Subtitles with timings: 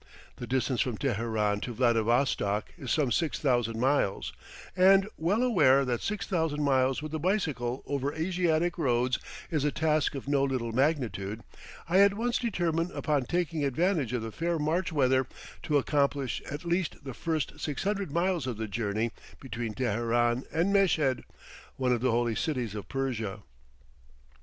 [0.37, 4.33] The distance from Teheran to Vladivostok is some six thousand miles,
[4.75, 9.19] and, well aware that six thousand miles with a bicycle over Asiatic roads
[9.51, 11.41] is a task of no little magnitude,
[11.87, 15.27] I at once determine upon taking advantage of the fair March weather
[15.61, 20.73] to accomplish at least the first six hundred miles of the journey between Teheran and
[20.73, 21.21] Meshed,
[21.77, 23.43] one of the holy cities of Persia.